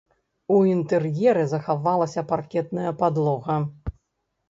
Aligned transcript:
У 0.55 0.55
інтэр'еры 0.69 1.45
захавалася 1.53 2.25
паркетная 2.35 2.97
падлога. 3.07 3.63